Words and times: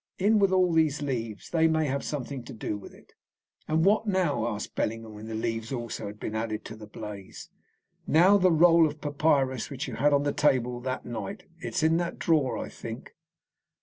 In 0.17 0.39
with 0.39 0.51
all 0.51 0.73
these 0.73 1.03
leaves! 1.03 1.51
They 1.51 1.67
may 1.67 1.85
have 1.85 2.03
something 2.03 2.41
to 2.45 2.53
do 2.53 2.75
with 2.75 2.91
it." 2.95 3.13
"And 3.67 3.85
what 3.85 4.07
now?" 4.07 4.47
asked 4.47 4.73
Bellingham, 4.73 5.13
when 5.13 5.27
the 5.27 5.35
leaves 5.35 5.71
also 5.71 6.07
had 6.07 6.19
been 6.19 6.33
added 6.33 6.65
to 6.65 6.75
the 6.75 6.87
blaze. 6.87 7.49
"Now 8.07 8.39
the 8.39 8.51
roll 8.51 8.87
of 8.87 8.99
papyrus 8.99 9.69
which 9.69 9.87
you 9.87 9.97
had 9.97 10.11
on 10.11 10.23
the 10.23 10.33
table 10.33 10.79
that 10.79 11.05
night. 11.05 11.43
It 11.61 11.75
is 11.75 11.83
in 11.83 11.97
that 11.97 12.17
drawer, 12.17 12.57
I 12.57 12.67
think." 12.67 13.13